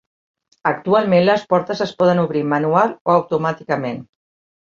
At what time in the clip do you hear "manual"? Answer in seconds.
2.55-2.95